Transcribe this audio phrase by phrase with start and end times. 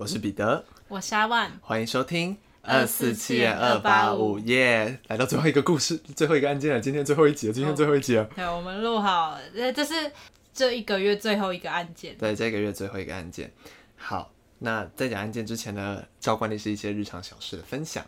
[0.00, 4.98] 我是彼得，我是阿万，欢迎收听二四七二八五耶！
[5.08, 8.24] 来到最后一个故事，最后一个案件了，今天最后一集了，今天最后一集了。
[8.34, 10.10] 对，我们录好，这是
[10.54, 12.16] 这一个月最后一个案件。
[12.16, 13.52] 对，这个月最后一个案件。
[13.94, 18.02] 好，那在讲案件之前呢，照惯例是一些日常小事的分享。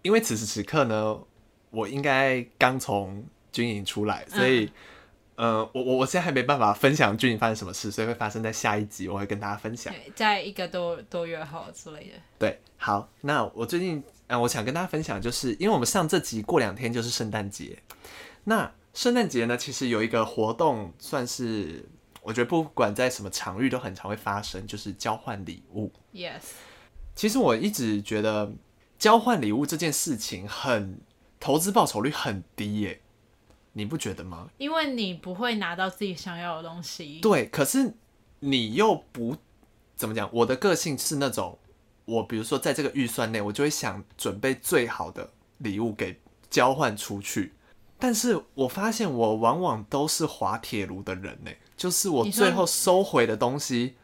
[0.00, 1.18] 因为此时此刻呢，
[1.68, 3.22] 我应该刚从
[3.52, 4.64] 军营出来，所以。
[4.64, 4.72] 嗯
[5.36, 9.94] 呃，我我我现在还没办法分享具体发生什么事，所以会发生在下一集，我会跟大家分享。
[10.14, 12.14] 在一个多多月后之类的。
[12.38, 17.78] 对，好，那我最近，呃，我想跟大家分享，就是因为我们上这集过两天就是圣诞节，
[18.44, 21.86] 那圣诞节呢，其实有一个活动，算是
[22.22, 25.92] 我觉得不管在什么场域都很常会发生，就是交换礼物。
[26.14, 26.40] Yes。
[27.14, 28.50] 其实我一直觉得
[28.98, 30.98] 交换礼物这件事情很
[31.38, 33.00] 投资报酬率很低耶。
[33.76, 34.48] 你不觉得吗？
[34.56, 37.20] 因为你不会拿到自己想要的东西。
[37.20, 37.92] 对，可是
[38.40, 39.36] 你又不
[39.94, 40.30] 怎么讲。
[40.32, 41.58] 我的个性是那种，
[42.06, 47.52] 我比如说在这个预算内，我就会想准备最好的礼物给交换出去。
[47.98, 53.96] 但是我发现我往往都是滑铁卢的人呢，就是我最后收回的东西，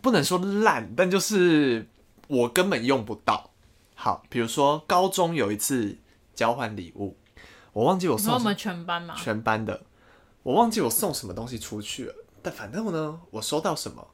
[0.00, 1.86] 不能说烂，但就是
[2.26, 3.50] 我根本用不到。
[3.94, 5.98] 好，比如说高中有一次
[6.34, 7.18] 交换礼物。
[7.74, 9.82] 我忘记我送什么，我们全班嘛，全班的，
[10.44, 12.14] 我忘记我送什么东西出去了。
[12.40, 14.06] 但反正呢，我收到什么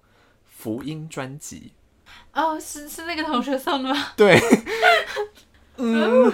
[0.46, 1.72] 福音专辑。
[2.32, 4.12] 哦，是是那个同学送的吗？
[4.16, 4.40] 对，
[5.76, 6.32] 嗯，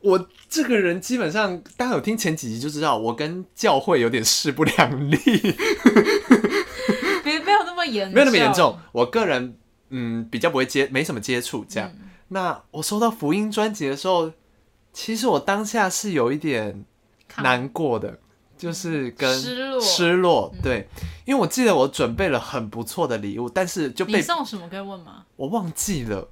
[0.00, 5.16] 我这个人基本上大家有听前几集就知道，我跟教会有点势不两立。
[7.24, 8.78] 别没有那么严，没有那么严重。
[8.92, 9.56] 我个人
[9.88, 11.88] 嗯比较不会接，没什么接触这样。
[11.94, 14.32] 嗯、那我收到福音专辑的时候。
[14.92, 16.84] 其实我当下是有一点
[17.38, 18.18] 难过的，
[18.58, 20.88] 就是跟失落，失落，对，
[21.24, 25.24] 因为我记得我准备了很不错的礼物，但是就被你送什么可以问吗？
[25.36, 26.28] 我忘记了。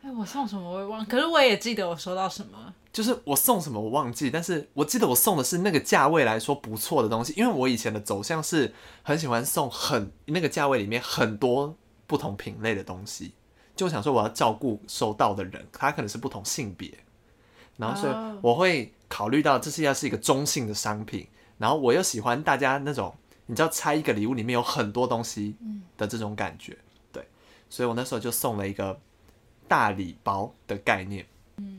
[0.00, 2.74] 哎，我送什么我也忘，可是我也记得我收到什么。
[2.90, 8.72] 就是我送什么我忘记，但是我记得我送的是那个价位来说不错的东西，因为我以前的走向是
[9.02, 13.34] 很喜欢送很那个价位里面很多不同品类的东西，
[13.76, 16.92] 就想说我要照顾收到的人，他可能是不同性别。
[17.78, 23.16] 然后所以我会考虑到这是要是一个中性的商品，然后我又喜欢大家那种
[23.46, 25.56] 你知道拆一个礼物里面有很多东西
[25.96, 26.76] 的这种感觉，
[27.10, 27.26] 对，
[27.70, 29.00] 所以我那时候就送了一个
[29.66, 31.24] 大礼包的概念。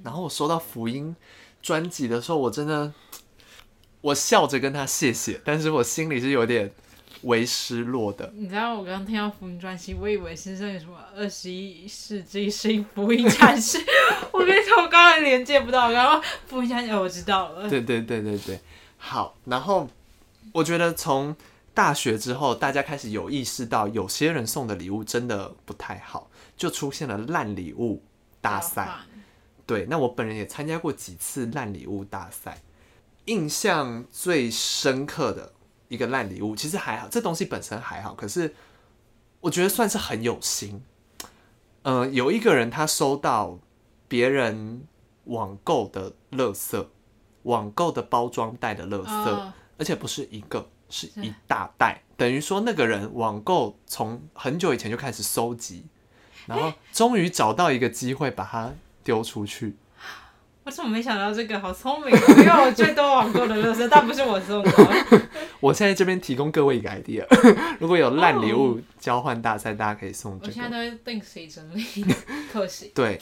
[0.04, 1.16] 然后我收到福音
[1.62, 2.92] 专辑的时候，我真的
[4.02, 6.72] 我笑着跟他谢谢，但是我心里是有点。
[7.24, 13.78] 为失落的，你知道我刚刚听到福音专辑，我以为是那个什么二十一世纪新福音战士。
[14.31, 17.69] 我跟你说，我刚才连接不到，然后福音战士我知道了。
[17.69, 18.59] 对对对对对，
[18.97, 19.35] 好。
[19.46, 19.90] 然后
[20.53, 21.35] 我觉得从
[21.74, 28.02] 大学之后，大家开始有意识到，有些人送的礼物真的不太好，就出现了烂礼物
[28.40, 28.90] 大赛。
[29.66, 32.62] 对，那我本人也参加过几次烂礼物大赛，
[33.25, 35.52] 印象最深刻的。
[35.90, 38.56] 一个烂礼物其实还好，这东西本身还好，可是
[39.42, 40.82] 我觉得算是很有心。
[41.82, 43.60] 嗯、呃，有一个人他收到
[44.08, 44.84] 别人
[45.26, 46.88] 网购的垃圾，
[47.44, 52.04] 网购的包装袋的垃圾，哦、而且不是一个，是一大袋。
[52.16, 55.86] 等于说那个人网购从很久以前就开始收集，
[56.46, 58.74] 然后终于找到一个机会把它
[59.04, 59.76] 丢出去。
[60.69, 61.59] 我怎么没想到这个？
[61.59, 64.72] 好聪明，因为我最多网购的乐色，但不是我送的。
[65.59, 67.25] 我现在这边提供各位一个 idea，
[67.81, 70.47] 如果有烂礼物交换大赛，大家可以送这个。
[70.47, 72.06] 我现在都会定时整理，
[72.53, 72.91] 可惜。
[72.94, 73.19] 对，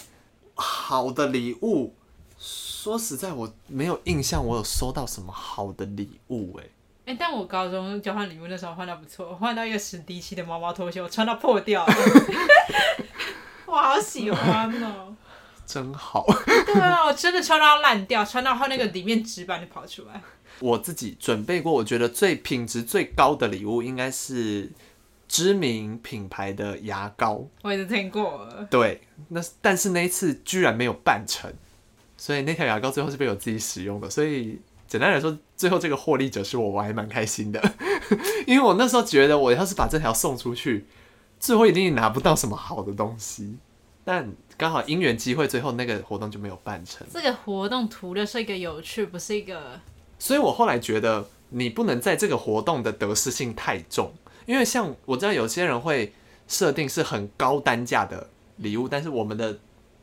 [0.56, 1.96] 好的礼物，
[2.38, 6.70] 说实在，我没有印象我有收到什么好的礼物哎、欸。
[7.06, 11.94] 哎、欸，但我高中交换礼物那时候换到不错，我换到一个史迪奇的毛毛拖鞋，我穿到破掉了。
[13.66, 15.16] 我好喜欢哦。
[15.68, 20.22] 真好，对啊，我真的穿到烂掉，穿到后那个里面纸板就跑出来。
[20.60, 24.72] 我自己准备过，我觉得最品质最高的礼物应该是
[25.28, 27.46] 知名品牌的牙膏。
[27.64, 28.48] 我也是听过。
[28.70, 31.54] 对，那但是那一次居然没有办成，
[32.16, 34.10] 所以那条牙膏最后是被我自己使用的。
[34.10, 37.62] 所以简单来说，最后这个获利者是我，我还蛮开心的，
[38.48, 40.88] 因为我那时候觉得我要是把这条送出去，
[41.42, 43.58] 最后一定拿不到什么好的东西。
[44.06, 47.06] 但刚好因缘机会，最后那个活动就没有办成。
[47.14, 49.80] 这个活动图的是一个有趣，不是一个。
[50.18, 54.12] 所以我后来觉得，你不能在这个活动的得失性太重，
[54.48, 56.12] 因为像我知道有些人会
[56.48, 59.60] 设定是很高单价的礼物，但是我们的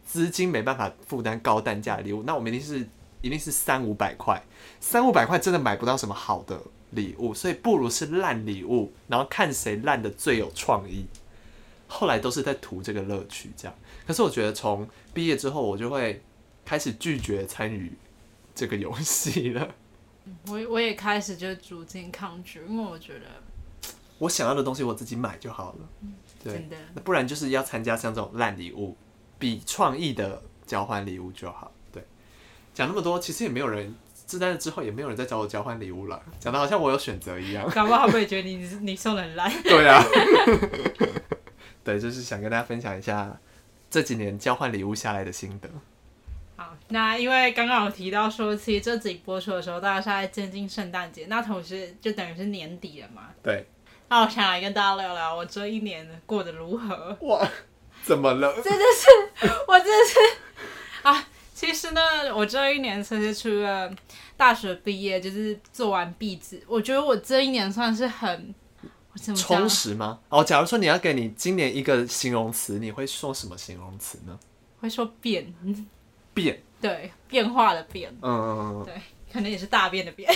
[0.07, 2.89] 资金没办法负担高单价礼物，那我们一定是
[3.23, 4.41] 一定是三五百块，
[4.79, 6.61] 三五百块真的买不到什么好的
[6.91, 11.07] 礼物，所以不如是烂礼物，然后看谁烂的最有创意。
[11.87, 13.77] 后来都是在图这个乐趣这样。
[14.07, 16.23] 可是我觉得从毕业之后，我就会
[16.65, 17.93] 开始拒绝参与
[18.55, 19.69] 这个游戏了。
[20.49, 23.27] 我我也开始就逐渐抗拒，因为我觉得
[24.19, 25.89] 我想要的东西我自己买就好了。
[26.43, 28.97] 对，真的，不然就是要参加像这种烂礼物，
[29.39, 31.71] 比创意的交换礼物就好。
[31.93, 32.03] 对，
[32.73, 37.69] 讲那么多，其实也没有人，自在之后也没有人再找我交换礼物了，讲的好像我有选择一样。
[37.71, 39.53] 搞不好会觉得你你送的很烂。
[39.63, 40.03] 对啊，
[41.85, 43.39] 对，就是想跟大家分享一下
[43.91, 45.69] 这几年交换礼物下来的心得。
[46.57, 53.29] 好，那因为刚刚有提到说，其实这集播出的时候，大家是在接近圣诞节，那同时就等于是年底了嘛。
[53.43, 53.67] 对。
[54.09, 57.17] 那我想来跟大家聊聊我这一年过得如何。
[57.23, 57.49] 哇，
[58.03, 58.53] 怎么了？
[58.63, 61.29] 真的是，我真的是啊。
[61.55, 62.01] 其实呢，
[62.35, 63.91] 我这一年其实除了
[64.37, 68.55] 大学毕业，就是做完毕制，我觉得我这一年算是很
[69.37, 70.19] 充实吗？
[70.29, 74.39] 哦，假如说你要给你今年一个形容词，你会说什么形容词呢？
[74.81, 75.55] 会说变。
[76.35, 78.95] 变，对，变化的变，嗯嗯嗯，对，
[79.33, 80.29] 可能也是大便的便，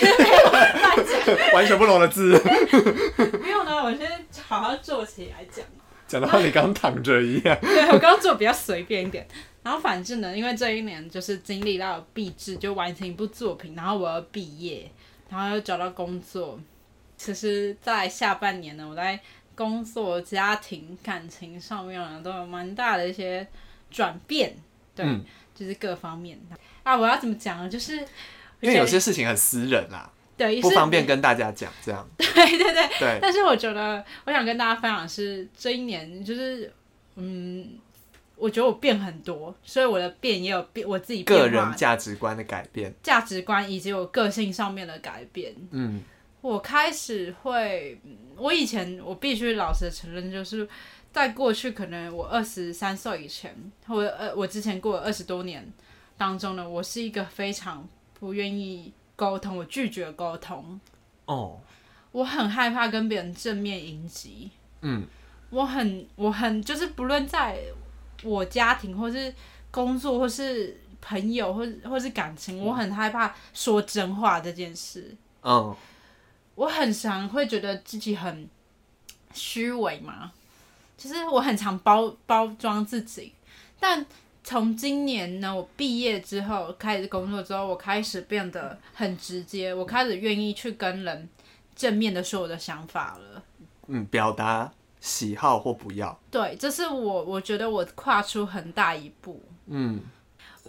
[1.53, 2.41] 完全不同的字。
[3.43, 4.09] 没有呢，我先
[4.47, 5.65] 好好坐起来讲。
[6.07, 7.55] 讲的话你刚躺着一样。
[7.59, 9.27] 对，我刚刚坐比较随便一点，
[9.61, 14.89] 然后反正呢，因为这一年就是经历到毕制，就完成一部作品，然后我要毕业，
[15.29, 16.57] 然后又找到工作。
[17.19, 19.19] 其实，在下半年呢，我在
[19.53, 23.45] 工作、家庭、感情上面呢，都有蛮大的一些
[23.91, 24.55] 转变。
[24.95, 25.05] 对。
[25.05, 25.23] 嗯
[25.59, 26.39] 就是各方面
[26.83, 27.67] 啊，我要怎么讲呢？
[27.67, 27.97] 就是
[28.61, 32.07] 因为有些事情很私人啦，对，不方便跟大家讲这样。
[32.15, 33.19] 对对对对。
[33.21, 36.71] 但是我觉得，我想跟大家分享的是这一年，就是
[37.15, 37.77] 嗯，
[38.37, 45.53] 我觉得我变很多，所以我的变也有变，我自己变个人价值观的改变，价值观以及我个性上面的改变。
[45.71, 46.01] 嗯，
[46.41, 47.99] 我开始会，
[48.37, 50.67] 我以前我必须老实承认，就是。
[51.11, 53.51] 在过去，可能我二十三岁以前，
[53.87, 55.67] 或者呃，我之前过了二十多年
[56.15, 57.89] 当中呢，我是一个非常
[58.19, 60.79] 不愿意沟通，我拒绝沟通。
[61.25, 61.51] 哦，oh.
[62.11, 64.51] 我很害怕跟别人正面迎击。
[64.81, 65.03] 嗯，
[65.49, 67.59] 我很我很就是不论在
[68.21, 69.33] 我家庭，或是
[69.71, 75.15] 工作，或是朋友，或或是感情，我很害怕说真话这件事。
[75.41, 75.75] 嗯，oh.
[76.59, 78.45] 我很常会觉得自己很
[79.33, 80.29] 虚伪嘛。
[80.97, 83.31] 其实我很常包包装自己，
[83.79, 84.05] 但
[84.43, 91.29] 从今年呢，我毕业之后开始工作之后，我开始变得很直接，我开始愿意去跟人
[91.77, 93.41] 正面的说我的想法了。
[93.87, 94.69] 嗯，表达
[94.99, 96.19] 喜好或不要。
[96.29, 99.41] 对，这是我我觉得我跨出很大一步。
[99.67, 100.01] 嗯，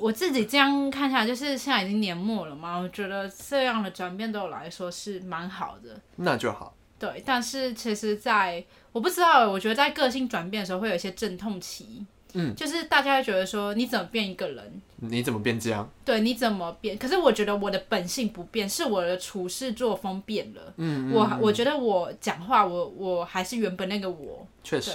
[0.01, 6.01] 我自己这样看下来，就是现在已经年末了嘛，我觉得这样的转变对我来说是蛮好的。
[6.17, 6.75] 那就好。
[6.99, 8.63] 对，但是其实，在
[8.93, 12.05] 我不知道，我觉得在个性转变的时候会有一些阵痛期，
[12.35, 14.83] 嗯，就是大家会觉得说，你怎么变一个人？
[14.97, 15.91] 你怎么变这样？
[16.05, 16.99] 对，你怎么变？
[16.99, 20.61] 可是我觉得我的本性不变，是我的处事作风变了。
[20.77, 24.47] 嗯，嗯，嗯，我我觉得我讲话，我我还是原本那个我。
[24.63, 24.93] 确实，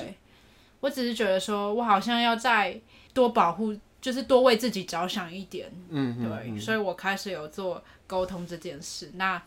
[0.81, 2.79] 我只是觉得说我好像要再
[3.15, 3.75] 多保护，
[4.05, 5.71] 就是多为自己着想一点。
[5.89, 9.09] 嗯，嗯，对，所以我开始有做沟通这件事。
[9.15, 9.41] 那。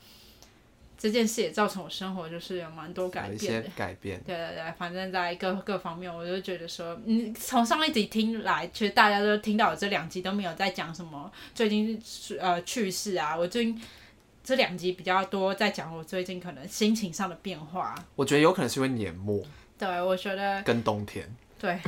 [1.00, 4.21] 这件事也造成我生活就是有蛮多改变的，改变。
[4.26, 11.97] 对对对，反正在各各方面，我就觉得说，嗯，从上一集听来，其实大家都听到我这两集都没有在讲什么最近
[12.40, 13.37] 呃趣事啊。
[13.37, 13.80] 我最近
[14.42, 17.94] 这两集比较多在讲我最近可能心情上的变化。
[18.16, 19.40] 我觉得有可能是因为年末。
[19.78, 21.33] 对，我觉得跟冬天。
[21.59, 21.79] 对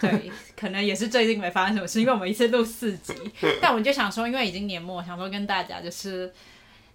[0.00, 3.14] 对， 可能也是最近没发生什么事，因为我们一次录四集，
[3.60, 6.32] 但我就想说，因为已经年末，想说跟大家就是。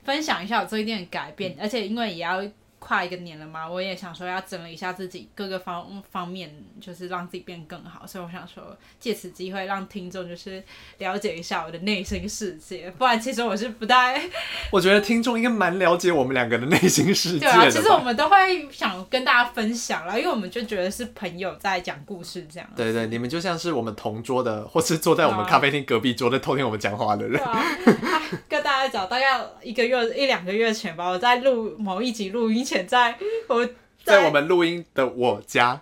[0.05, 2.39] 分享一下我最近的改变，而且因为也要
[2.85, 8.05] 跨一个年了嘛，我也想说要整理一下自己各个方方面，就是让自己变更好。
[8.05, 8.63] 所以我想说，
[8.99, 10.63] 借此机会让听众就是
[10.99, 12.91] 了解一下我的内心世界。
[12.91, 14.21] 不然其实我是不太
[14.71, 17.39] 我觉得听众应该蛮了解我们两个的内心世界。
[17.39, 22.69] 对啊，其实我们都会想跟大家分享啦，因为我们就觉得是朋友在讲故事这样。
[22.75, 27.41] 对对，你们就像是我们同桌的，或是坐在我们咖啡厅隔壁桌在偷听我们讲话的人。
[28.47, 33.17] 跟大家讲，大概一个月一两个月前吧，我在录某一集录音前在，在
[33.47, 33.69] 我
[34.03, 35.81] 在我们录音的我家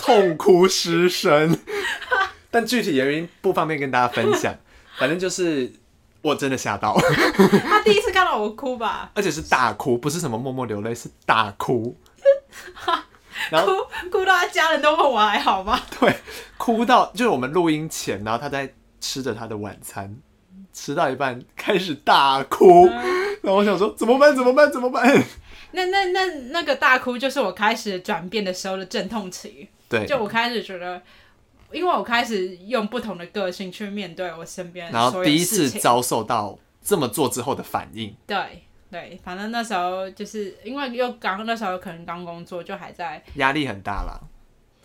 [0.00, 1.58] 痛哭失声，
[2.50, 4.54] 但具体原因不方便跟大家分享。
[4.98, 5.72] 反正就是
[6.22, 6.96] 我真的吓到，
[7.68, 11.96] 他第一次看到我哭吧，而且是大哭，不是什么默默流泪，是大哭，
[13.50, 13.72] 然后
[14.10, 15.80] 哭哭到他家人都问我还好吗？
[16.00, 16.16] 对，
[16.56, 20.16] 哭到就是我们录音前，然后他在吃着他的晚餐。
[20.70, 22.92] 吃到一半开始大哭，嗯、
[23.42, 24.36] 然后我想说怎么办？
[24.36, 24.70] 怎么办？
[24.70, 25.24] 怎么办？
[25.72, 29.68] 那那那那个大哭就是我开始转变的时候的阵痛期。
[29.88, 31.00] 对，就我开始觉得，
[31.72, 38.14] 因为我开始用不同的个性去面对我身边，然后第一次遭受到这么做之后的反应。
[38.26, 44.20] 对对，反正那时候就是因为又刚那时候可能刚工作，就还在压力很大啦，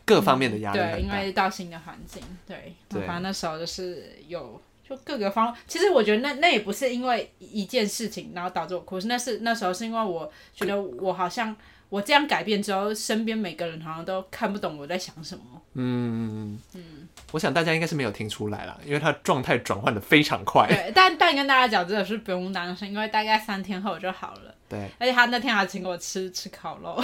[0.05, 0.79] 各方面的压力。
[0.79, 4.61] 嗯、对，因为到新的环境，对，对反正那时候就是有。
[4.87, 11.55] 就各个方，其实我觉得那那也不是因为一件事情，然后导致我哭，是那是那时候是因为我觉得我好像
[11.87, 15.43] 我这样改变之后，身边每个人好像都看不懂我在想什么。
[15.75, 20.67] 嗯嗯，我想大家应该是没有听出来了，因为他状态转换的非常快。
[20.67, 24.53] 对，但但跟大家讲，真的是不用担心，因为大概三天后就好了。
[24.67, 27.03] 对，而且他那天还请我吃 吃烤肉，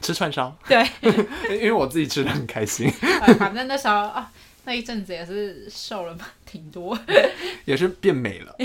[0.00, 0.56] 吃串烧。
[0.68, 0.86] 对，
[1.50, 2.88] 因为我自己吃的很开心。
[3.38, 4.30] 反正那时候啊。
[4.66, 6.98] 那一阵子也是瘦了嘛，挺多，
[7.66, 8.56] 也是变美了。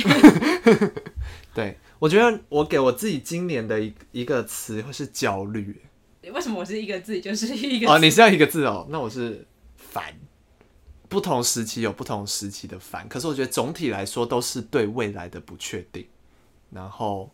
[1.53, 5.81] 对，我觉得我给我自己今年的一一个词会是焦虑。
[6.31, 7.91] 为什么我是一个字就是一个？
[7.91, 10.13] 哦，你是要一个字哦，那我是烦。
[11.09, 16.07] 不同时期有不同时期的烦，可是我觉得总体来说都是对未来的不确定，
[16.71, 17.29] 然后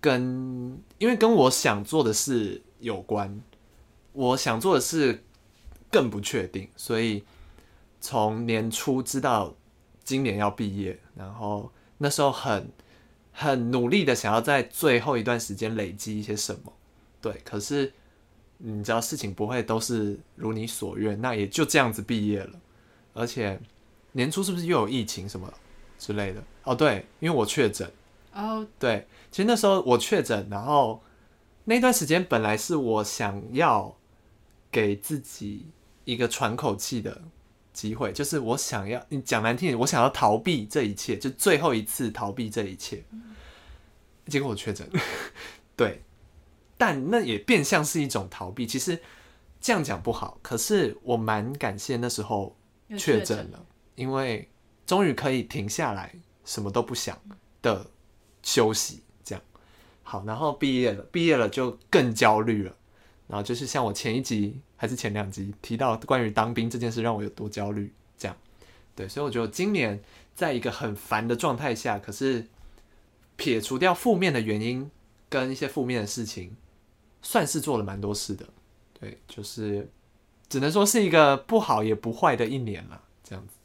[0.00, 3.40] 跟因为跟我想做的事有关，
[4.12, 5.22] 我想做的事
[5.90, 7.24] 更不确定，所以。
[8.00, 9.54] 从年初知道
[10.04, 12.70] 今年要毕业，然后那时候很
[13.32, 16.72] 很努力的想要在最后一段时间累积一些什么，
[17.20, 17.32] 对。
[17.44, 17.92] 可是
[18.58, 22.58] 你知道事情不会都是如你所愿，那也就这样子毕业了。
[23.14, 23.60] 而且
[24.12, 25.52] 年初是不是又有疫情什么
[25.98, 26.42] 之类的？
[26.64, 27.90] 哦，对，因为我确诊。
[28.32, 31.02] 哦，对，其实那时候我确诊，然后
[31.64, 33.96] 那段时间本来是我想要
[34.70, 35.66] 给自己
[36.04, 37.22] 一个喘口气的。
[37.78, 43.04] 机会就是我想要你讲难听点，我想要逃避这一切，就最后一次逃避这一切。
[44.26, 44.90] 结果我确诊，
[45.76, 46.02] 对，
[46.76, 48.66] 但那也变相是一种逃避。
[48.66, 49.00] 其实
[49.60, 52.56] 这样讲不好，可是我蛮感谢那时候
[52.98, 54.50] 确诊了，因为
[54.84, 56.12] 终于可以停下来，
[56.44, 57.16] 什么都不想
[57.62, 57.88] 的
[58.42, 59.04] 休息。
[59.22, 59.44] 这样
[60.02, 62.74] 好，然后毕业了，毕业了就更焦虑了。
[63.28, 68.36] 然后就是像我前一集还是前两集提到关于当兵这件事，让我有多焦虑，这样，
[68.96, 70.02] 对，所以我觉得今年
[70.34, 72.46] 在一个很烦的状态下，可是
[73.36, 74.90] 撇除掉负面的原因
[75.28, 76.56] 跟一些负面的事情，
[77.20, 78.46] 算是做了蛮多事的，
[78.98, 79.88] 对，就是
[80.48, 83.57] 只能说是一个不好也不坏的一年了，这样子。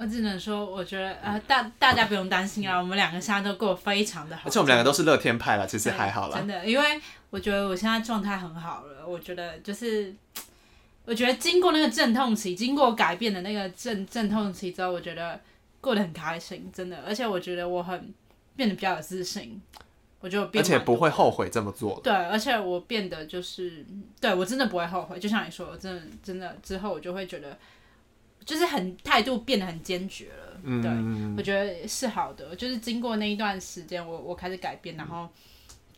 [0.00, 6.38] 我只能说，我觉得呃，大大家不用担心啊，我们两个现在都过得非常的好，而且我们两个都是乐天派了，其实还好啦。
[6.38, 10.14] 真的，因为我觉得我现在状态很好了，我觉得就是，
[11.04, 15.38] 我觉得经过那个阵痛期，经过改变的那个阵阵痛期之后，我觉得
[15.82, 18.14] 过得很开心，真的，而且我觉得我很
[18.56, 19.60] 变得比较有自信，
[20.20, 22.00] 我觉得我变，而且不会后悔这么做。
[22.02, 23.84] 对，而且我变得就是，
[24.18, 27.58] 对我真的不会后悔，就像你说，我真的真的之后我就会觉得。
[28.44, 32.54] 就是很态度变得很坚决了，嗯、对，我觉得是好的。
[32.56, 35.28] 就是经过那一段时间，我我开始改变，然后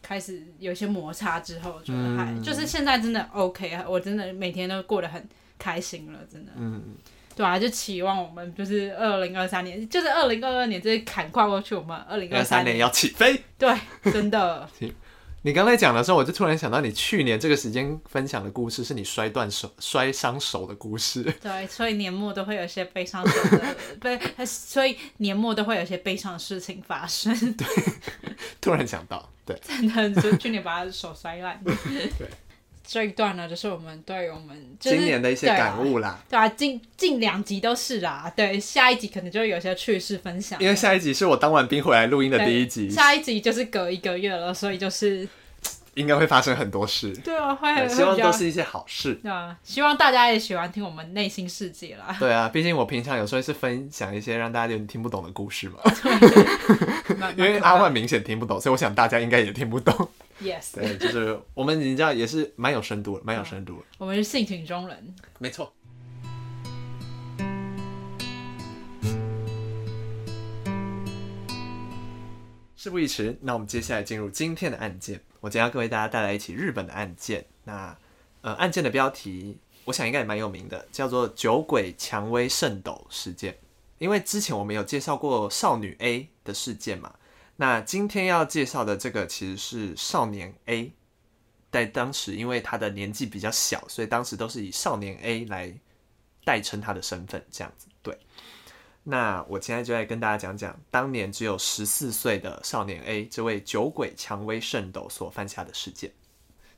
[0.03, 5.27] 开始有一些摩擦之后，觉得还、嗯、就是现在真的 OK，我真的每天都过得很
[5.59, 6.53] 开心了，真的。
[6.57, 6.83] 嗯，
[7.35, 13.43] 对啊，就期望我们就是二零二三年，就是二零二二年这些坎跨过去，我们二零二三年要起飞。
[13.59, 13.75] 对，
[14.13, 14.69] 真的。
[15.45, 21.25] 你刚才讲的时候，我就突然想到，你去年这个时间分享的故事，是你摔断手、摔伤手的故事。
[21.43, 27.35] 对，所以年末都会有些悲伤的，对，所以年末都会有些悲伤的事情发生。
[27.55, 27.67] 对，
[28.61, 31.61] 突然想到，对，真的，就去年把他的手摔烂。
[31.65, 32.29] 对。
[32.93, 36.23] 这一段呢，就是我们对我们、就是、今年的一些感悟啦。
[36.29, 38.31] 对啊，近近两集都是啦。
[38.37, 40.61] 对，下一集可能就会有些趣事分享。
[40.61, 42.91] 因为下一集是我当完兵回来录音的第一集。
[42.91, 45.27] 下一集就是隔一个月了，所以就是
[45.95, 47.17] 应该会发生很多事。
[47.25, 49.15] 对啊，会很希望都是一些好事。
[49.23, 52.15] 对啊，希望大家也喜欢听我们内心世界啦。
[52.21, 55.79] 对啊，毕竟我平常有时候是分享一些让大家有点听不懂的故事嘛。
[57.39, 60.11] 因为阿万明显听不懂，所以我想大家应该也听不懂。
[60.41, 63.83] Yes，对，就是我们你知道也是蛮有深度的，蛮有深度的。
[63.83, 65.73] 嗯、我们是性情中人，没错。
[72.75, 75.21] 事不宜迟，那我们接下来进入今天的案件。
[75.39, 77.47] 我将要各位大家带来一起日本的案件。
[77.63, 77.97] 那
[78.41, 83.57] 呃，案件的标题我想应该也蛮有名的，叫做“酒鬼蔷薇圣斗事件”。
[83.99, 87.15] 因为之前我们有介绍过少女 A 的事件嘛。
[87.63, 90.93] 那今天要介绍的这个其实是少年 A，
[91.71, 95.73] 在当时因为他的年纪比较小，所以当时都是以少年 A 来
[96.45, 97.87] 代称他的身份，这样子。
[98.03, 98.19] 对，
[99.05, 106.13] 那我现在就来跟大家讲讲当年只有十四岁的少年 A 这位酒鬼蔷薇圣斗所犯下的事件。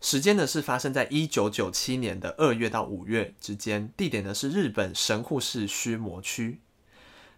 [0.03, 6.61] 时间呢是发生在一九九七年的二月到五月之间，地点呢是日本神户市须磨区。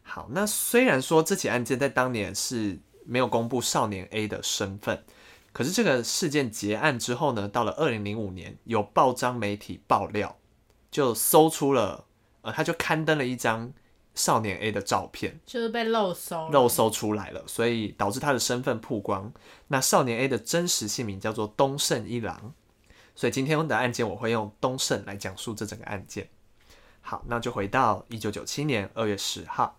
[0.03, 5.05] 好，那虽然说这起案件在当年是没有公布少年 A 的身份，
[5.53, 10.37] 可是这个事件结案之后呢，到了二零零五年，有报章媒体爆料，
[10.91, 12.05] 就搜出了，
[12.43, 13.73] 呃，他就刊登了一张
[14.15, 19.33] 少年 A 的照片，就是被漏搜，漏搜出来了，所以导致他的身份曝光。
[19.69, 22.55] 那少年 A 的真实姓名叫做东胜一郎，
[23.15, 26.29] 所以今天的案件我会用东胜来讲述这整个案件。
[27.01, 29.79] 好，那就回到一九九七年二月十号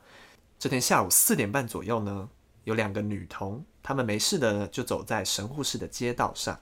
[0.58, 2.30] 这天下午四点半左右呢，
[2.68, 6.60] 有两个女童，她们没事的呢，就走在神户市的街道上，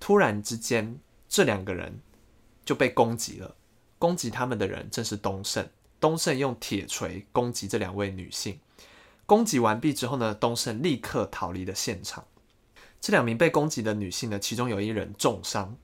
[0.00, 2.00] 突然之间，这两个人
[2.64, 3.54] 就被攻击了。
[3.98, 5.68] 攻击他们的人正是东胜。
[6.00, 8.58] 东胜用铁锤攻击这两位女性，
[9.26, 12.24] 攻击完毕之后呢，东胜立刻逃离了现场。
[12.98, 15.76] 这两名被攻击的女性呢，其中有一人重伤，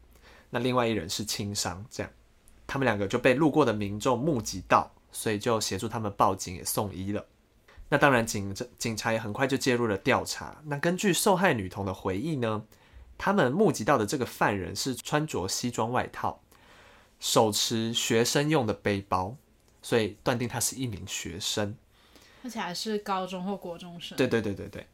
[0.49, 1.85] 那另外一人是轻伤。
[1.90, 2.11] 这样，
[2.66, 7.26] 他们两个就被路过的民众目击到，所以就协助他们报警，也送医了。
[7.92, 10.62] 那当然警，警警察也很快就介入了调查。
[10.64, 12.64] 那根据受害女童的回忆呢，
[13.18, 16.40] 他们目击到的这个犯人是穿着西装外套，
[17.20, 19.37] 手持学生用的背包。
[19.82, 21.76] 所以断定他是一名学生，
[22.42, 24.16] 而且还是高中或国中生。
[24.16, 24.87] 对对对对对。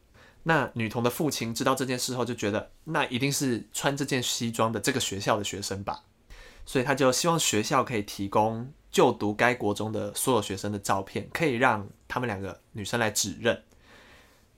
[0.43, 6.03] 那女童的父亲知道这件事后，就觉得那一定是穿这件西装的这个学校的学生吧，
[6.67, 13.63] 所以他就希望学校可以提供就读该国中的所有学生的照片，可以让他们两个女生来指认。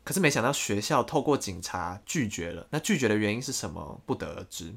[0.05, 4.01] 可是没想到学校透过警察拒绝了，那拒绝的原因是什么？
[4.07, 4.75] 不得而知。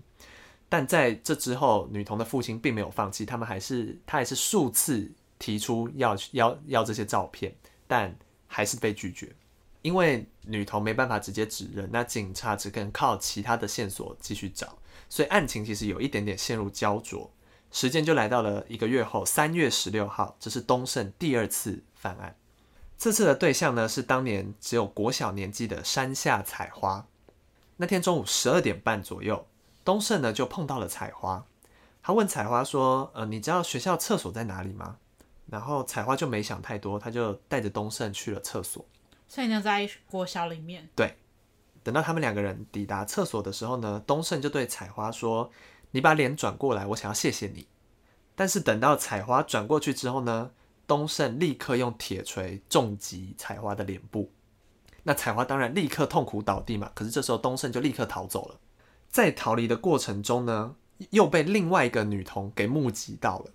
[0.69, 5.12] 但在这之后，女童的父亲并没有放弃，他们还是他还是数次。
[5.39, 7.53] 提出要要要这些照片，
[7.86, 8.15] 但
[8.48, 9.36] 还是被拒绝，
[9.81, 14.77] 因为女童没办法直接指认，那警察只能靠其他的线索继续找，
[15.10, 17.29] 所以案情其实有一点点陷入焦灼。
[17.74, 22.38] 时间就来到了一个月后，三月十六号，这是东胜第二次犯案。
[23.00, 27.07] 这次的对象呢是当年只有国小年纪的山下彩花。
[27.77, 29.48] 那天中午十二点半左右，
[29.83, 31.44] 东胜呢就碰到了彩花，
[32.03, 34.98] 他问彩花说：“呃，你知道学校厕所在哪里吗？”
[35.50, 38.86] 然后彩花就没想太多，他就带着东胜去了厕所。
[39.27, 40.88] 所以呢，在国小里面。
[40.96, 41.18] 对，
[41.81, 45.50] 等到他们两个人抵达厕所的时候呢，东胜就对彩花说
[45.94, 47.66] ：“你把脸转过来，我想要谢谢你。”
[48.36, 50.51] 但是等到彩花转过去之后呢，
[50.86, 54.32] 东胜立刻用铁锤重击彩花的脸部。
[55.03, 56.92] 那彩花当然立刻痛苦倒地嘛。
[56.94, 58.60] 可是这时候东胜就立刻逃走了。
[59.10, 60.75] 在逃离的过程中呢，
[61.12, 63.51] 又被另外一个女童给目击到了。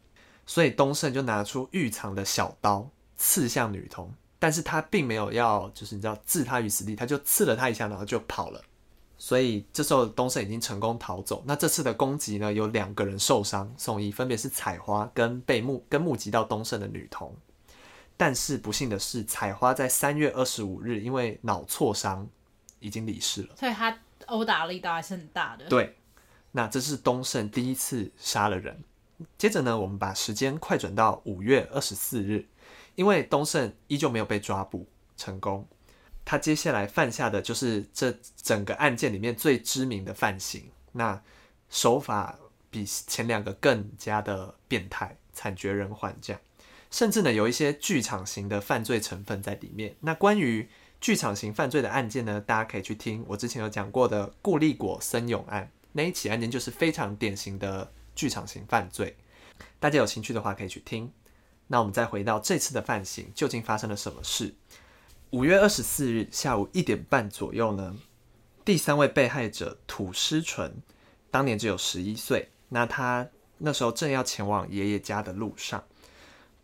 [0.46, 8.62] 所以东胜就拿出预藏的小刀刺向女童，但是他并没有要，就是你知道置她于死地，他就刺了她一下，然后就跑了。
[9.18, 11.42] 所以这时候东胜已经成功逃走。
[11.44, 17.34] 那这次的攻击呢，有两个人受伤送医，分别是彩花跟被目跟目击到东胜的女童。
[18.16, 22.28] 但是不幸的是，彩花在三月二十五日因为脑挫伤
[22.78, 23.56] 已经离世了。
[23.56, 25.66] 所以他殴打力道还是很大的。
[25.66, 25.96] 对，
[26.52, 28.82] 那这是东胜第一次杀了人。
[29.36, 32.46] 接着呢，我们把时间快转到五月二十四日，
[32.94, 35.66] 因为东胜依旧没有被抓捕成功，
[36.28, 41.22] 他接下来犯下的就是这整个案件里面最知名的犯行，那
[41.70, 42.38] 手法
[42.68, 46.42] 比前两个更加的变态，惨绝人寰，这样，
[46.90, 49.96] 甚至呢有一些剧场型的犯罪成分在里面。
[50.00, 50.68] 那关于
[51.00, 57.90] 剧场型犯罪的案件呢，大家可以去听我之前有讲过的顾立果森永案，那一起案件就是非常典型的。
[58.18, 59.16] 剧场型犯罪，
[59.78, 61.12] 大家有兴趣的话可以去听。
[61.68, 64.56] 那我们再回到这次的犯行，究竟发生了什么事？
[65.30, 67.94] 五月二十四日下午一点半左右呢，
[68.64, 70.76] 第三位被害者土师纯，
[71.30, 72.48] 当年只有十一岁。
[72.70, 75.84] 那他那时候正要前往爷爷家的路上，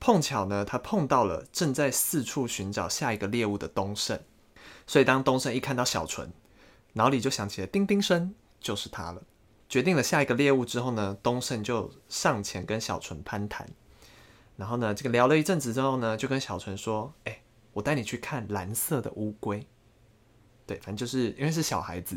[0.00, 4.18] 碰巧呢，他碰到了正在四处寻找下一个猎物的东胜。
[4.86, 6.32] 所以当东胜一看到小纯，
[6.94, 9.22] 脑里就响起了叮叮声，就是他了。
[9.68, 13.68] 决定了下一个猎物之后呢，东胜就上前跟小纯攀谈，
[14.56, 17.40] 然后呢，这个聊了一阵子之后呢，就跟小纯说：“哎、
[17.74, 19.66] 我带你去看蓝色的乌龟。”
[20.66, 22.16] 对，反正就是因为是小孩子，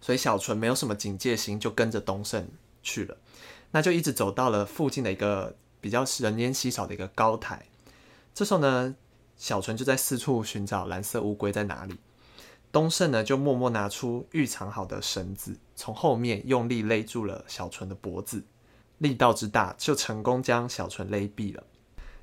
[0.00, 2.48] 所以小纯没有什么警戒心，就跟着东胜
[2.80, 3.16] 去了。
[3.72, 7.66] 那就一直走到了附近的一个比较人烟稀少的一个高台。
[8.32, 8.94] 这时候呢，
[9.36, 11.98] 小纯就在四处寻找蓝色乌龟在哪里。
[12.70, 18.44] 东胜呢，就默默拿出预藏好的绳子，从后面用力勒住了小纯的脖子，
[18.98, 21.64] 力道之大，就成功将小纯勒毙了。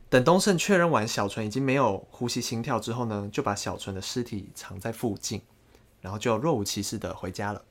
[0.10, 5.40] 等东胜确认完小纯已经没有呼吸心跳之后呢，就把小纯的尸体藏在附近，
[6.02, 7.64] 然后就若无其事的回家了。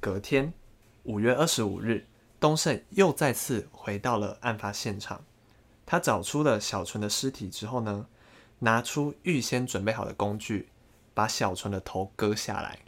[0.00, 0.54] 隔天，
[1.02, 2.06] 五月二十五日，
[2.40, 5.22] 东胜又再次回到了案发现场。
[5.84, 8.06] 他找出了小纯的尸体之后呢，
[8.60, 10.70] 拿出预先准备好的工具，
[11.12, 12.78] 把小纯的头割下来，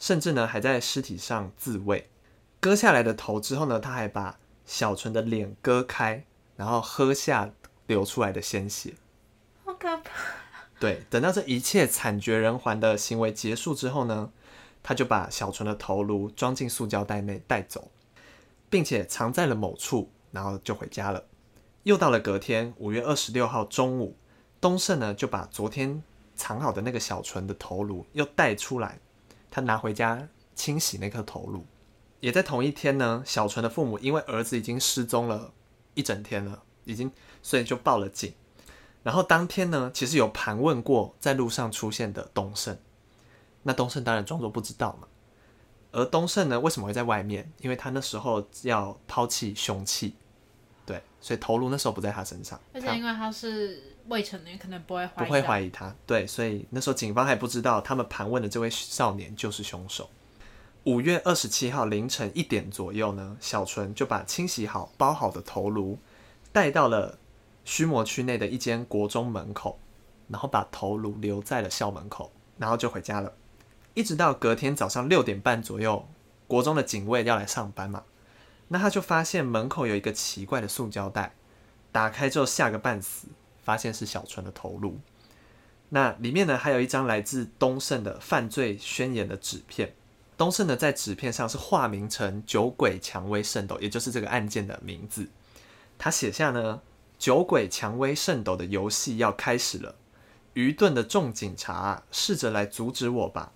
[0.00, 2.10] 甚至呢还在尸体上自慰。
[2.58, 6.24] 割下来的头之后呢，他还把小纯的脸割开，
[6.56, 7.52] 然后喝下
[7.86, 8.94] 流出来的鲜血。
[9.64, 10.10] 好可怕！
[10.78, 14.30] 对，等到这一切惨绝人寰的行为结束之后呢，
[14.82, 17.90] 他就把小纯的头颅装进塑胶袋内带走，
[18.68, 21.24] 并且藏在了某处，然后就回家了。
[21.84, 24.16] 又到了隔天五月二十六号中午，
[24.60, 26.02] 东胜呢就把昨天
[26.34, 28.98] 藏好的那个小纯的头颅又带出来，
[29.50, 31.64] 他拿回家清洗那颗头颅。
[32.20, 35.52] 也在同一天呢，小纯的父母因为儿子已经失踪了
[35.92, 37.12] 一整天了，已经
[37.44, 38.32] 所以就报了警。
[39.04, 42.76] 然后当天呢，其实有盘问过在路上出现的东胜，
[43.62, 45.06] 那东胜当然装作不知道嘛。
[45.92, 47.52] 而东胜呢，为什么会在外面？
[47.60, 50.16] 因为他那时候要抛弃凶器。
[50.86, 55.94] 对，所以头颅那时候不在他身上，而且因为他是未成年，可能不会怀疑不会怀疑他。
[56.06, 60.10] 对，所以那时候警方还不知道他们盘问的这位少年就是凶手。
[60.84, 65.98] 五月二十七号凌晨一点左右呢，小纯就把清洗好、包好的头颅
[66.52, 67.18] 带到了
[67.64, 69.78] 须磨区内的一间国中门口，
[70.28, 73.32] 然后把头颅留在了校门口，然后就回家了。
[73.94, 76.06] 一直到隔天早上六点半左右，
[76.46, 78.04] 国中的警卫要来上班嘛。
[78.68, 81.34] 那他就发现门口有一个奇怪的塑胶袋，
[81.92, 83.28] 打开之后吓个半死，
[83.62, 84.98] 发现是小纯的头颅。
[85.90, 89.94] 那里面呢，还有一张来自东胜的犯罪宣言的纸片。
[90.36, 95.28] 东胜呢，在纸片上是化名成酒鬼蔷薇圣斗，也就是这个案件的名字。
[95.96, 96.80] 他写下呢，
[97.24, 99.94] 酒鬼蔷薇圣斗的游戏要开始了，
[100.52, 103.54] 愚钝的众警察试着来阻止我吧。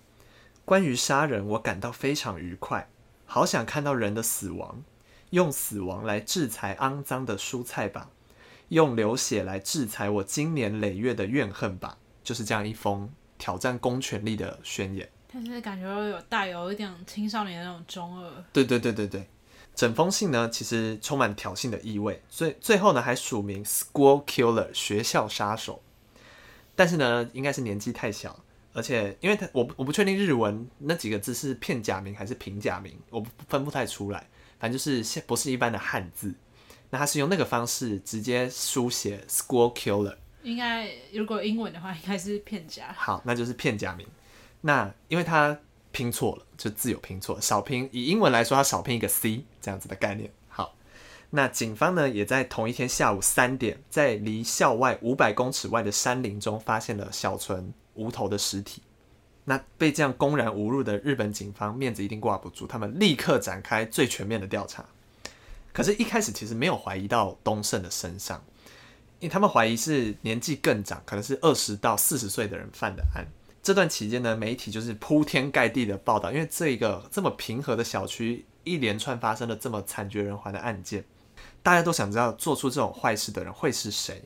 [0.65, 2.89] 关于杀人，我感到非常愉快，
[3.27, 4.81] 好想看到人的死亡。
[5.29, 8.09] 用死亡来制裁肮脏的蔬菜吧，
[8.69, 15.07] 用流血来制裁我经年累月的怨恨吧，就是这样一封挑战公权力的宣言。
[15.31, 18.43] 但是感觉有带有一点青少年的那种中二。
[18.51, 19.29] 对对对对对，
[19.79, 25.81] 整封信呢，其实充满挑衅的意味，所以最后呢还署名 “school killer” 学校杀手。
[26.75, 28.37] 但是呢，应该是年纪太小，
[28.73, 34.27] 而且因为他我我不确定日文那几个字是片假名还是平假名，我分不太出来。
[34.59, 36.35] 反正就是不是一般的汉字，
[36.89, 40.17] 那他是用那个方式直接书写 “school killer”。
[40.43, 42.93] 应该如果英文的话，应该是片假。
[42.97, 44.05] 好，那就是片假名。
[44.59, 45.57] 那因为他
[45.91, 47.89] 拼错了，就字有拼错，少拼。
[47.91, 50.31] 以英文来说，它少拼一个 C，这样子的概念。
[50.47, 50.75] 好，
[51.31, 58.81] 那警方呢也在同一天下午三点，在离校外五百公尺外的山林中发现了小纯无头的尸体。
[59.45, 64.85] 那被这样公然侮辱的日本警方面子一定挂不住，他们立刻展开最全面的调查。
[65.73, 68.43] 可是，一开始其实没有怀疑到东胜的身上，
[69.19, 73.25] 因为他们怀疑是年纪更长，可能是二十到四十岁的人犯的案。
[73.69, 81.05] 这段期间呢，媒体就是铺天盖地的报道，因为这一个这么平和的小区，一连串发生了这么惨绝人寰的案件，
[81.61, 84.23] 大家都想知道做出这种坏事的人会是谁。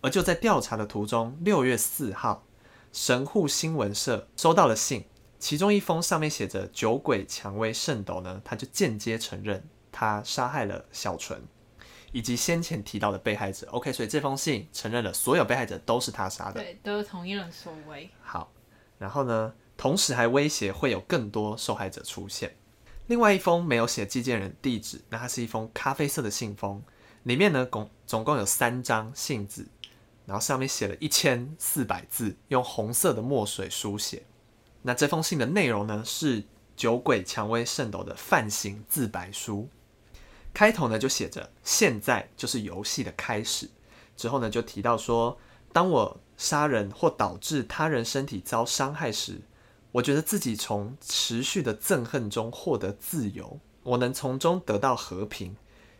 [0.00, 2.44] 而就在调查的途中，六月四号。
[2.92, 5.06] 神户新闻社收到了信，
[5.40, 11.42] 其中一封上面写着“酒鬼蔷薇圣斗”呢，他就间接承认他杀害了小纯，
[12.12, 13.66] 以及先前提到的被害者。
[13.72, 18.08] OK，所以这封信承认了所有被害者都是他杀的，对，都是同一人所为。
[18.22, 18.48] 好，
[18.98, 22.56] 然后呢，同时还威胁会有更多受害者出现。
[23.06, 26.82] 另外一封没有写寄件人地址，那它是一封咖啡色的信封，
[27.22, 29.66] 里面呢共总共有三张信纸。
[30.26, 34.24] 然后上面写了一千四百字，用红色的墨水书写。
[34.82, 36.44] 那这封信的内容呢，是
[36.76, 39.70] 酒鬼蔷薇圣斗的犯行自白书。
[40.52, 43.70] 开头呢就写着“现在就是游戏的开始”，
[44.18, 45.38] 之后呢就提到说
[45.72, 49.42] ：“当我杀人或导致他人身体遭伤害时，
[49.92, 55.54] 我觉得自己从持续的憎恨中获得自由，我能从中得到和平。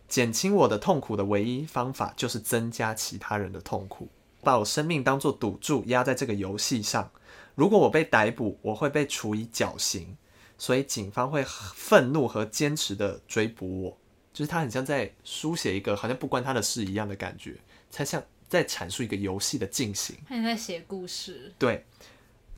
[0.07, 4.07] 减轻我的痛苦的唯一方法就是增加其他人的痛苦。”
[4.41, 7.11] 把我生命当作赌注压在这个游戏上，
[7.55, 10.15] 如果我被逮捕，我会被处以绞刑，
[10.57, 11.43] 所以警方会
[11.75, 13.97] 愤怒和坚持的追捕我。
[14.31, 17.57] 就是他很像在书写一个好像不关他的事一样的感觉，
[17.91, 20.17] 才像在阐述一个游戏的进行。
[20.27, 21.53] 他也在写故事。
[21.57, 21.85] 对，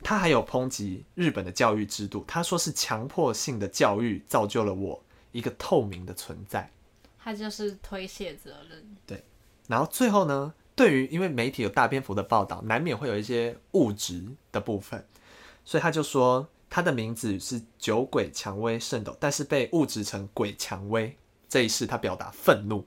[0.02, 6.68] 他还有抨击日本的教育制度，他说是强迫性的教育造就了我一个透明的存在。
[7.22, 8.96] 他就是推卸责任。
[9.06, 9.22] 对，
[9.68, 10.54] 然后最后呢？
[10.74, 15.06] 对于，因为媒体有大篇幅的报道，难免会有一些物质的部分，
[15.66, 21.14] 所以他就说，他的名字是酒鬼蔷薇圣斗，但是被误植成鬼蔷薇。
[21.46, 22.86] 这一世他表达愤怒，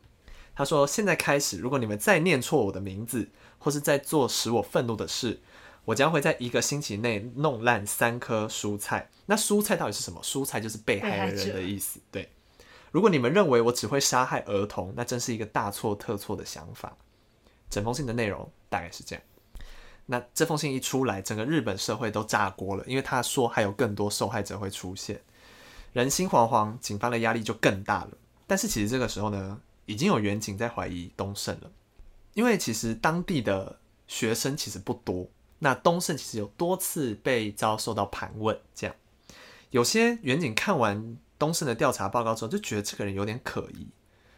[0.56, 5.42] 他说：“现在开始，如果你们再念错我的名字，或是在做使我愤怒的事，
[5.84, 9.10] 我将会在一个星期内弄烂三颗蔬菜。
[9.26, 10.22] 那蔬菜到底是什么？
[10.24, 12.00] 蔬菜就是被害人的意思。
[12.10, 12.30] 对，
[12.92, 16.96] 如果你们认为我只会杀害儿童，那真是一个大错特错的想法。
[17.70, 19.24] 整封信的内容大概是这样。
[20.06, 25.20] 那这封信一出来，整个日本社会都炸锅了，因为他说还有更多受害者会出现，
[25.92, 28.12] 人心惶惶，警方的压力就更大了。”
[28.48, 31.72] 但是其实这个时候呢，已经有远景在怀疑东胜了，
[32.34, 35.28] 因为其实当地的学生其实不多。
[35.60, 38.96] 那东胜其实有多次被遭受到盘问，这样
[39.70, 43.88] 有些远景看完东胜的调查报告之后，就觉得这个人有点可疑，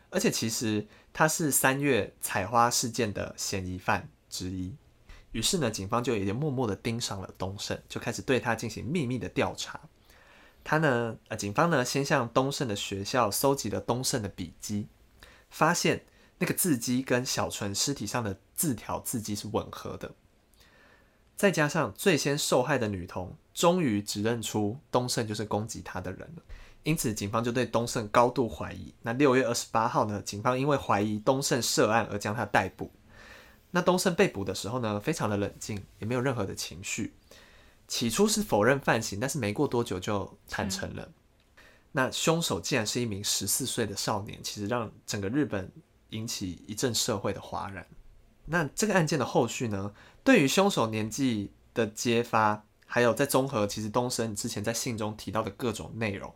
[0.09, 4.75] 而且其实他是三月采花事件的嫌疑犯之一。
[5.31, 9.79] 于是呢，警方就有点默默的盯上了东胜，就开始对他进行秘密的调查。
[10.63, 14.87] 他呢，呃，警方呢，先向东胜的学校搜集了东胜的笔记，
[15.49, 16.05] 发现
[16.39, 20.13] 那个字迹跟小纯尸体上的字条字迹是吻合的。
[21.35, 26.43] 再加上最先受害的女童终于指认出东胜就是攻击她的人了，
[26.83, 28.93] 因此警方就对东胜高度怀疑。
[29.03, 32.91] 那六月二十八号呢，警方因为怀疑东胜涉案而将他逮捕。
[33.69, 37.13] 那东胜被捕的时候呢，非常的冷静，也没有任何的情绪。
[37.87, 41.11] 起初是否认犯行，但是没过多久就坦诚了。
[41.97, 45.71] 那凶手竟然是一名十四岁的少年，其实让整个日本
[46.11, 47.87] 引起一阵社会的哗然。
[48.45, 49.91] 那这个案件的后续呢？
[50.23, 56.31] 对于凶手年纪的揭发，还有在综合其实东升之前在信中提到的各种内容，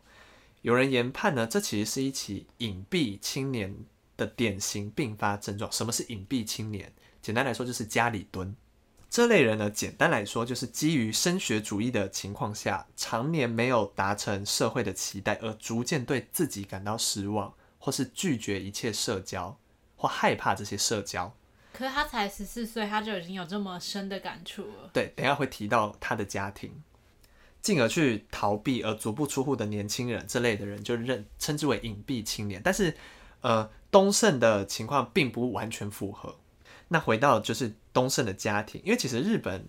[0.64, 3.86] 有人研判呢，这其实是一起隐蔽青年
[4.18, 5.72] 的典型并发症状。
[5.72, 6.92] 什么是隐蔽青年？
[7.22, 8.56] 简单来说就是家里蹲。
[9.12, 19.58] 这类人呢，简单来说就是基于升学主义的情况下，常年没有达成社会的期待，而逐渐对自己感到失望，或是拒绝一切社交，
[19.98, 21.36] 或害怕这些社交。
[21.74, 24.90] 可是他才十四岁，他就已经有这么深的感触了。
[24.94, 26.72] 对，等一下会提到他的家庭，
[27.62, 32.62] 进而去逃避而足不出户的年轻人，这类的人就认称之为隐蔽青年。
[32.64, 32.96] 但是，
[33.42, 36.38] 呃，东胜的情况并不完全符合。
[36.94, 39.66] 那回到就是东胜的家庭，因为其实日本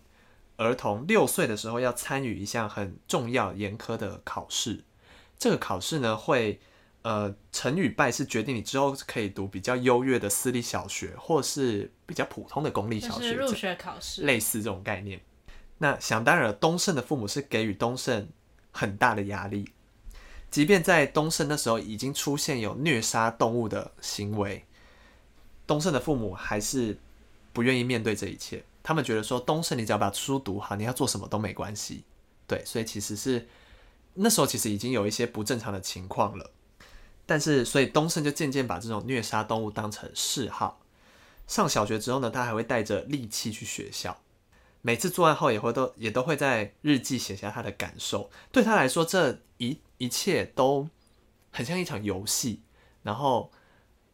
[0.56, 4.82] 儿童六岁的时候要参与一项很重要严苛的考试，
[5.38, 6.61] 这个考试呢会
[7.02, 15.20] 呃成与败是决定你之后可以读比较优越的私立小学，或是比较普通的公立小学，入学考试类似这种概念。
[15.78, 18.28] 那想当然，东胜的父母是给予东胜
[18.72, 19.70] 很大的压力，
[20.50, 24.64] 即便在东胜那时候已经出现有虐杀动物的行为，
[25.68, 26.98] 东胜的父母还是。
[27.52, 32.04] 不愿意面对这一切，他们觉得说东胜，你只要把书读好，你要做什么都没关系。
[32.46, 33.46] 对，所以其实是
[34.14, 36.50] 那时候其实已经有一些不正常的情况了。
[37.26, 40.80] 但是，所以东胜就渐渐把这种虐杀动物当成嗜好。
[41.46, 44.20] 上小学之后呢，他还会带着利器去学校，
[44.80, 48.30] 每次作案后也会都也都会在日记写下他的感受。
[48.50, 50.88] 对他来说，这一一切都
[51.50, 52.62] 很像一场游戏。
[53.02, 53.50] 然后。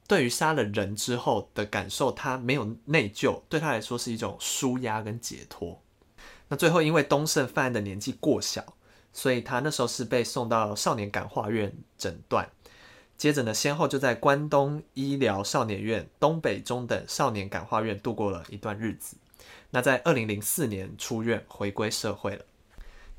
[0.09, 5.83] 对于杀了人之后的感受，他没有内疚，对他来说是一种舒压跟解脱。
[6.49, 8.75] 那最后，因为东胜犯案的年纪过小，
[9.13, 12.51] 所以他那时候是被送到少年感化院诊断。
[13.19, 19.19] 接着呢，先后就在关东医疗少年院、东北中等少年感化院度过了一段日子。
[19.71, 22.45] 那在二零零四年出院回归社会了，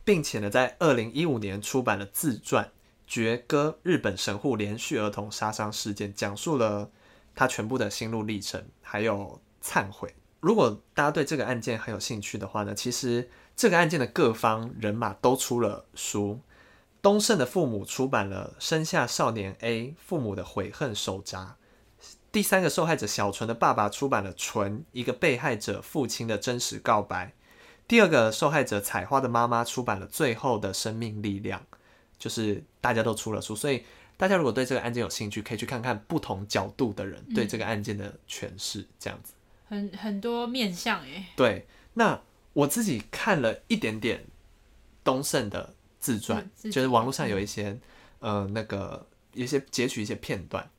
[0.03, 2.71] 并且呢，在二零一五年出版了自传。
[3.09, 6.91] 绝歌日本神户连续儿童杀伤事件，讲述了
[7.33, 10.13] 他全部的心路历程，还有忏悔。
[10.39, 16.39] 如果大家对这个案件很有兴趣的话呢，其实这个案件的各方人马都出了书。
[17.01, 21.57] 东胜的父母出版了《生下少年 A 父母的悔恨手札》，
[22.31, 27.27] 第三个受害者小纯的爸爸出版了《纯一个被害者父亲的真实告白》，
[27.87, 31.61] 第二个受害者彩花的妈妈出版了《最后的生命力量》。
[32.19, 33.83] 就是大家都出了书，所以
[34.17, 39.33] 大家如果对这个案件有兴趣，可以去看看不同角度的人对这个案件的诠释，这样子。
[39.69, 41.25] 很很多面相诶。
[41.37, 42.21] 对，那
[42.53, 44.25] 我自己看了一点点
[45.03, 47.79] 东胜的自传，就是网络上有一些
[48.19, 50.69] 呃那个一些截取一些片段，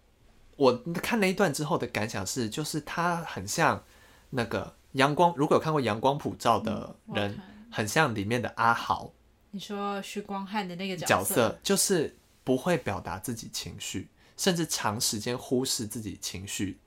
[0.56, 3.82] 我看了一段之后的感想是，就是他很像
[4.28, 9.10] 那个阳光，如果有看过《阳光普照》的人，很像里面的阿豪。
[9.52, 16.78] 你说许光汉的那个角色，角色就是不会表达自己情绪，甚至长时间忽视自己情绪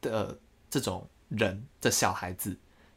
[0.00, 2.56] 的这种人的小孩子，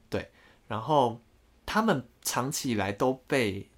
[0.09, 0.29] 对。
[0.67, 1.21] 然后
[1.65, 3.69] 他们长期以来都被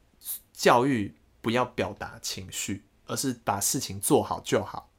[0.51, 4.89] 教育不要表达情绪，而是把事情做好就好。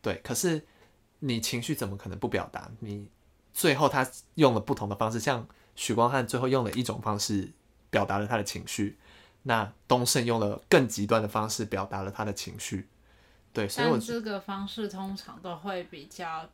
[0.00, 0.66] 对，可是
[1.18, 2.70] 你情绪怎么可能不表达？
[2.80, 3.08] 你
[3.52, 7.52] 最后他用了不同的方式，像许光汉最后用了一种方式
[7.90, 8.98] 表达了他的情绪，
[9.48, 12.88] 那东胜用了更极端的方式表达了他的情绪。
[13.52, 16.48] 对，所以我这个方式通常都会比较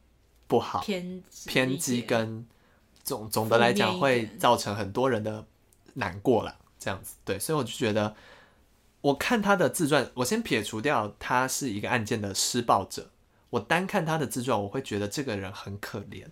[0.47, 2.47] 不好，偏偏激跟
[3.03, 5.45] 总总的来讲会造成很多人的
[5.95, 7.17] 难过了，这样子。
[7.25, 8.15] 对，所以我就觉得，
[9.01, 13.11] 我看他的自传，我先撇除掉他是一个案件的施暴者。
[13.51, 16.27] 我单看他的自传，我会觉得这个人很可怜。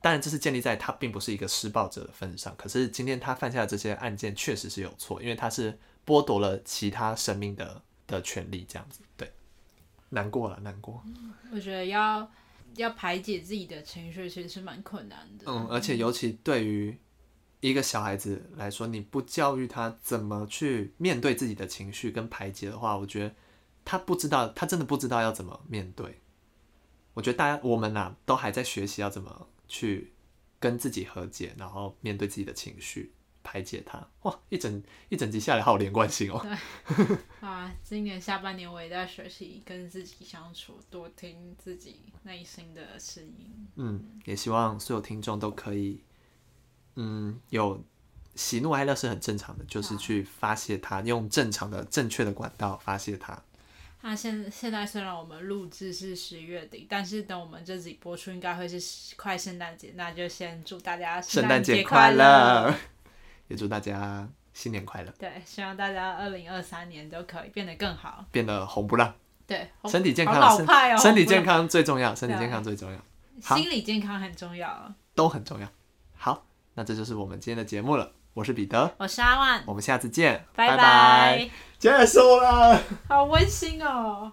[0.00, 2.54] 当然，这是建立在他并不是一个施暴者的份上。
[2.56, 9.02] 可是今天他犯下的这些案件确实是有错，因为他是剥夺了其他生命的的权利，这样子。
[9.14, 9.30] 对，
[10.08, 11.04] 难过了，难过。
[11.52, 12.30] 我觉得要
[12.76, 15.44] 要排解自己的情绪，其实是蛮困难的。
[15.46, 16.96] 嗯，而且尤其对于
[17.60, 23.34] 一个小孩子来说，你不教育他怎么去面对自己的情绪跟排解的话，我觉得
[23.84, 26.20] 他不知道，他真的不知道要怎么面对。
[27.12, 30.12] 我觉得大家我们呐、啊、都还在学习要怎么去
[30.58, 33.12] 跟自己和解，然后面对自己的情绪，
[33.48, 34.06] 排解它。
[34.22, 36.38] 哇，一整一整集下来好有连贯性哦。
[36.42, 37.16] 对。
[37.40, 43.66] 啊，今年下半年我也在学习跟自己相处，多听自己内心的声音。
[43.76, 46.02] 嗯，也希望所有听众都可以，
[46.96, 47.82] 嗯，有
[48.34, 53.42] 喜怒哀乐是很正常的，就是去发泄它，用正常的、正确的管道发泄它。
[54.00, 62.72] 那现现在虽然我们录制是十月底，但是等我们这集播出，应该会是快圣诞节，那就先祝大家圣诞节快乐，
[63.48, 65.12] 也祝大家新年快乐。
[65.18, 69.12] 对，希望大家二零二三年都可以变得更好，变得红不让。
[69.46, 72.98] 对，身体健康，老派哦，身体健康最重要，身体健康最重要，
[73.56, 75.68] 心理健康很重要，都很重要。
[76.16, 78.12] 好，那这就是我们今天的节目了。
[78.34, 81.50] 我是彼得，我是阿万，我们下次见，拜拜。
[81.76, 84.32] 结束了，好温馨哦。